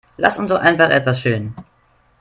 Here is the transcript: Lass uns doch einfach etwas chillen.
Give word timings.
Lass 0.17 0.39
uns 0.39 0.49
doch 0.49 0.59
einfach 0.59 0.89
etwas 0.89 1.19
chillen. 1.21 1.53